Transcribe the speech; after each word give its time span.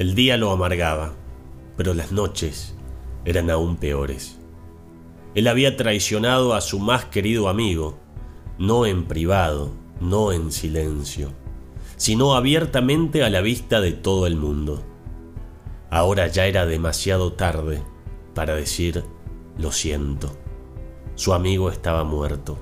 El 0.00 0.14
día 0.14 0.38
lo 0.38 0.50
amargaba, 0.50 1.12
pero 1.76 1.92
las 1.92 2.10
noches 2.10 2.74
eran 3.26 3.50
aún 3.50 3.76
peores. 3.76 4.38
Él 5.34 5.46
había 5.46 5.76
traicionado 5.76 6.54
a 6.54 6.62
su 6.62 6.78
más 6.78 7.04
querido 7.04 7.50
amigo, 7.50 7.98
no 8.56 8.86
en 8.86 9.04
privado, 9.04 9.72
no 10.00 10.32
en 10.32 10.52
silencio, 10.52 11.32
sino 11.98 12.34
abiertamente 12.34 13.24
a 13.24 13.28
la 13.28 13.42
vista 13.42 13.82
de 13.82 13.92
todo 13.92 14.26
el 14.26 14.36
mundo. 14.36 14.82
Ahora 15.90 16.28
ya 16.28 16.46
era 16.46 16.64
demasiado 16.64 17.34
tarde 17.34 17.82
para 18.34 18.54
decir 18.54 19.04
lo 19.58 19.70
siento. 19.70 20.34
Su 21.14 21.34
amigo 21.34 21.70
estaba 21.70 22.04
muerto. 22.04 22.56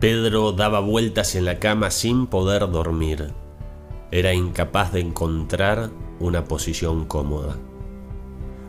Pedro 0.00 0.52
daba 0.52 0.80
vueltas 0.80 1.34
en 1.34 1.46
la 1.46 1.58
cama 1.58 1.90
sin 1.90 2.26
poder 2.26 2.70
dormir. 2.70 3.32
Era 4.10 4.34
incapaz 4.34 4.92
de 4.92 5.00
encontrar 5.00 6.03
una 6.20 6.44
posición 6.44 7.04
cómoda. 7.04 7.56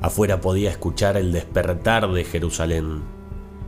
Afuera 0.02 0.41
podía 0.41 0.70
escuchar 0.70 1.17
el 1.17 1.31
despertar 1.31 2.12
de 2.12 2.23
Jerusalén, 2.23 3.03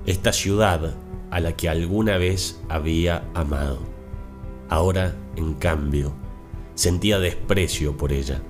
esta 0.05 0.33
ciudad 0.33 0.95
a 1.31 1.39
la 1.39 1.53
que 1.53 1.69
alguna 1.69 2.17
vez 2.17 2.61
había 2.69 3.23
amado. 3.33 3.79
Ahora, 4.69 5.15
en 5.35 5.53
cambio, 5.53 6.13
sentía 6.75 7.19
desprecio 7.19 7.97
por 7.97 8.11
ella. 8.11 8.41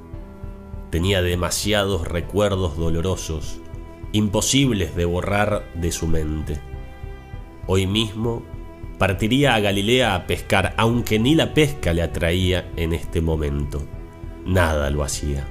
Tenía 0.90 1.22
demasiados 1.22 2.08
recuerdos 2.08 2.78
dolorosos, 2.78 3.60
imposibles 4.12 4.96
de 4.96 5.06
borrar 5.06 5.64
de 5.76 5.92
su 5.92 6.08
mente. 6.08 6.60
Hoy 7.68 7.88
mismo 7.88 8.44
partiría 8.98 9.56
a 9.56 9.60
Galilea 9.60 10.16
a 10.16 10.28
pescar, 10.28 10.74
aunque 10.78 11.20
ni 11.20 11.36
la 11.36 11.54
pesca 11.54 11.94
le 11.94 12.02
atraía 12.02 12.72
en 12.76 12.94
este 12.94 13.22
momento. 13.22 13.84
Nada 14.48 14.90
lo 14.90 15.04
hacía. 15.04 15.46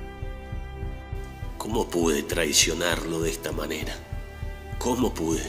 ¿Cómo 1.58 1.86
pude 1.90 2.22
traicionarlo 2.22 3.20
de 3.20 3.30
esta 3.30 3.52
manera? 3.52 3.94
¿Cómo 4.78 5.12
pude? 5.12 5.42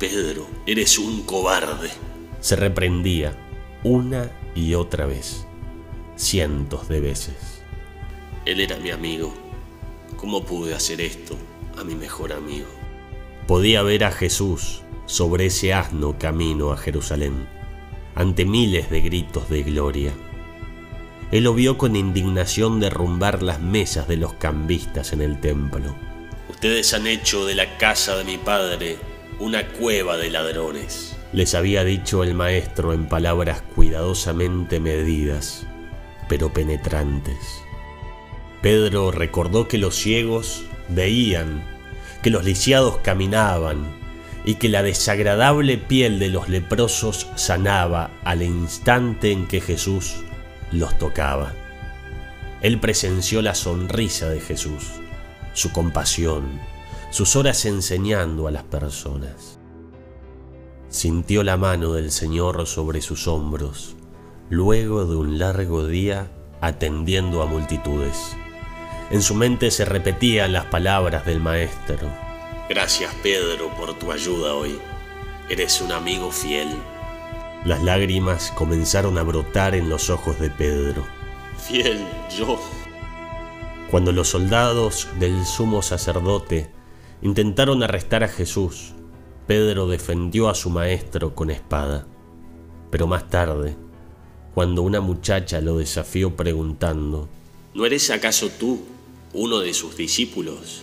Pedro, 0.00 0.48
eres 0.66 0.98
un 0.98 1.22
cobarde. 1.22 1.90
Se 2.40 2.56
reprendía 2.56 3.36
una 3.84 4.32
y 4.56 4.74
otra 4.74 5.06
vez, 5.06 5.46
cientos 6.16 6.88
de 6.88 6.98
veces. 7.00 7.62
Él 8.44 8.60
era 8.60 8.78
mi 8.78 8.90
amigo. 8.90 9.32
¿Cómo 10.16 10.44
pude 10.44 10.74
hacer 10.74 11.00
esto 11.00 11.36
a 11.78 11.84
mi 11.84 11.94
mejor 11.94 12.32
amigo? 12.32 12.66
Podía 13.46 13.82
ver 13.82 14.02
a 14.02 14.10
Jesús 14.10 14.82
sobre 15.06 15.46
ese 15.46 15.72
asno 15.72 16.18
camino 16.18 16.72
a 16.72 16.76
Jerusalén, 16.76 17.46
ante 18.16 18.44
miles 18.44 18.90
de 18.90 19.02
gritos 19.02 19.48
de 19.48 19.62
gloria. 19.62 20.12
Él 21.32 21.44
lo 21.44 21.54
vio 21.54 21.76
con 21.76 21.96
indignación 21.96 22.78
derrumbar 22.80 23.42
las 23.42 23.60
mesas 23.60 24.06
de 24.06 24.16
los 24.16 24.34
cambistas 24.34 25.12
en 25.12 25.20
el 25.20 25.40
templo. 25.40 25.96
Ustedes 26.48 26.94
han 26.94 27.06
hecho 27.06 27.44
de 27.44 27.54
la 27.54 27.76
casa 27.78 28.16
de 28.16 28.24
mi 28.24 28.38
padre 28.38 28.98
una 29.38 29.66
cueva 29.68 30.16
de 30.16 30.30
ladrones, 30.30 31.16
les 31.32 31.54
había 31.54 31.84
dicho 31.84 32.22
el 32.22 32.34
maestro 32.34 32.94
en 32.94 33.06
palabras 33.06 33.62
cuidadosamente 33.74 34.80
medidas, 34.80 35.66
pero 36.28 36.52
penetrantes. 36.52 37.36
Pedro 38.62 39.10
recordó 39.10 39.68
que 39.68 39.78
los 39.78 39.96
ciegos 39.96 40.64
veían, 40.88 41.62
que 42.22 42.30
los 42.30 42.44
lisiados 42.44 42.98
caminaban, 42.98 43.94
y 44.44 44.54
que 44.54 44.68
la 44.68 44.82
desagradable 44.82 45.76
piel 45.76 46.18
de 46.18 46.28
los 46.28 46.48
leprosos 46.48 47.28
sanaba 47.34 48.10
al 48.24 48.42
instante 48.42 49.32
en 49.32 49.46
que 49.46 49.60
Jesús 49.60 50.22
los 50.72 50.98
tocaba. 50.98 51.52
Él 52.62 52.80
presenció 52.80 53.42
la 53.42 53.54
sonrisa 53.54 54.28
de 54.28 54.40
Jesús, 54.40 54.84
su 55.52 55.72
compasión, 55.72 56.60
sus 57.10 57.36
horas 57.36 57.64
enseñando 57.64 58.48
a 58.48 58.50
las 58.50 58.64
personas. 58.64 59.58
Sintió 60.88 61.42
la 61.42 61.56
mano 61.56 61.92
del 61.92 62.10
Señor 62.10 62.66
sobre 62.66 63.00
sus 63.00 63.28
hombros, 63.28 63.96
luego 64.50 65.04
de 65.04 65.16
un 65.16 65.38
largo 65.38 65.86
día 65.86 66.30
atendiendo 66.60 67.42
a 67.42 67.46
multitudes. 67.46 68.36
En 69.10 69.22
su 69.22 69.34
mente 69.34 69.70
se 69.70 69.84
repetían 69.84 70.52
las 70.52 70.64
palabras 70.66 71.26
del 71.26 71.40
Maestro 71.40 72.26
Gracias 72.68 73.14
Pedro 73.22 73.68
por 73.76 73.96
tu 73.96 74.10
ayuda 74.10 74.54
hoy. 74.54 74.80
Eres 75.48 75.80
un 75.80 75.92
amigo 75.92 76.32
fiel. 76.32 76.68
Las 77.64 77.82
lágrimas 77.82 78.52
comenzaron 78.52 79.18
a 79.18 79.22
brotar 79.22 79.74
en 79.74 79.88
los 79.88 80.10
ojos 80.10 80.38
de 80.38 80.50
Pedro. 80.50 81.04
Fiel 81.58 81.98
yo. 82.36 82.60
Cuando 83.90 84.12
los 84.12 84.28
soldados 84.28 85.08
del 85.18 85.44
sumo 85.44 85.82
sacerdote 85.82 86.70
intentaron 87.22 87.82
arrestar 87.82 88.22
a 88.24 88.28
Jesús, 88.28 88.92
Pedro 89.46 89.86
defendió 89.88 90.48
a 90.48 90.54
su 90.54 90.70
maestro 90.70 91.34
con 91.34 91.50
espada. 91.50 92.06
Pero 92.90 93.06
más 93.06 93.28
tarde, 93.30 93.76
cuando 94.54 94.82
una 94.82 95.00
muchacha 95.00 95.60
lo 95.60 95.78
desafió 95.78 96.36
preguntando, 96.36 97.28
¿No 97.74 97.84
eres 97.84 98.10
acaso 98.10 98.48
tú 98.48 98.80
uno 99.34 99.58
de 99.58 99.74
sus 99.74 99.96
discípulos? 99.96 100.82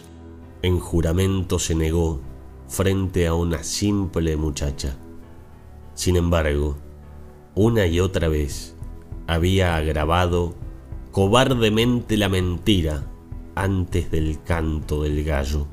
en 0.62 0.80
juramento 0.80 1.60
se 1.60 1.76
negó 1.76 2.22
frente 2.70 3.28
a 3.28 3.34
una 3.34 3.64
simple 3.64 4.38
muchacha. 4.38 4.96
Sin 5.94 6.16
embargo, 6.16 6.78
una 7.56 7.86
y 7.86 8.00
otra 8.00 8.28
vez 8.28 8.76
había 9.28 9.76
agravado 9.76 10.56
cobardemente 11.12 12.18
la 12.18 12.30
mentira 12.30 13.04
antes 13.56 14.10
del 14.10 14.42
canto 14.44 15.04
del 15.04 15.24
gallo. 15.24 15.68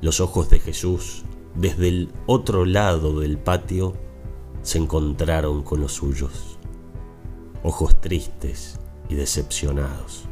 Los 0.00 0.20
ojos 0.20 0.50
de 0.50 0.58
Jesús, 0.58 1.24
desde 1.54 1.88
el 1.88 2.12
otro 2.26 2.64
lado 2.64 3.20
del 3.20 3.38
patio, 3.38 3.94
se 4.62 4.78
encontraron 4.78 5.62
con 5.62 5.80
los 5.80 5.92
suyos, 5.92 6.58
ojos 7.62 8.00
tristes 8.00 8.80
y 9.08 9.14
decepcionados. 9.14 10.24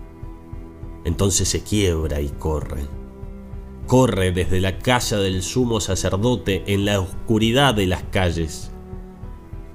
Entonces 1.04 1.48
se 1.48 1.62
quiebra 1.62 2.20
y 2.20 2.28
corre 2.30 3.03
Corre 3.86 4.32
desde 4.32 4.62
la 4.62 4.78
casa 4.78 5.18
del 5.18 5.42
sumo 5.42 5.78
sacerdote 5.78 6.64
en 6.68 6.86
la 6.86 7.00
oscuridad 7.00 7.74
de 7.74 7.86
las 7.86 8.02
calles. 8.04 8.72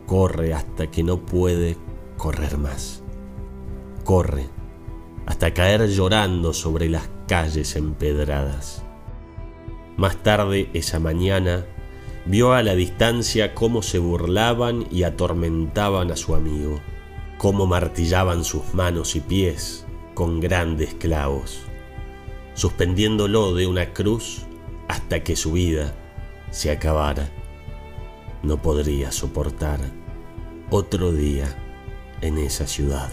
Corre 0.07 0.55
hasta 0.55 0.89
que 0.89 1.03
no 1.03 1.23
puede 1.27 1.77
correr 2.17 2.57
más. 2.57 3.03
Corre 4.03 4.49
hasta 5.27 5.53
caer 5.53 5.87
llorando 5.89 6.53
sobre 6.53 6.89
las 6.89 7.07
calles 7.27 7.75
empedradas. 7.75 8.83
Más 9.95 10.17
tarde 10.23 10.71
esa 10.73 10.99
mañana 10.99 11.67
vio 12.25 12.53
a 12.53 12.63
la 12.63 12.73
distancia 12.73 13.53
cómo 13.53 13.83
se 13.83 13.99
burlaban 13.99 14.87
y 14.89 15.03
atormentaban 15.03 16.09
a 16.09 16.15
su 16.15 16.33
amigo, 16.33 16.79
cómo 17.37 17.67
martillaban 17.67 18.43
sus 18.43 18.73
manos 18.73 19.15
y 19.15 19.19
pies 19.19 19.85
con 20.15 20.39
grandes 20.39 20.95
clavos 20.95 21.68
suspendiéndolo 22.59 23.55
de 23.55 23.67
una 23.67 23.93
cruz 23.93 24.41
hasta 24.89 25.23
que 25.23 25.37
su 25.37 25.53
vida 25.53 25.95
se 26.51 26.71
acabara. 26.71 27.29
No 28.43 28.61
podría 28.61 29.13
soportar 29.13 29.79
otro 30.69 31.13
día 31.13 31.47
en 32.19 32.37
esa 32.37 32.67
ciudad. 32.67 33.09